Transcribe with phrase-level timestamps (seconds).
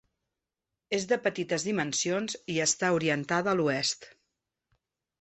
[0.99, 4.13] És de petites dimensions i està orientada a l'oest.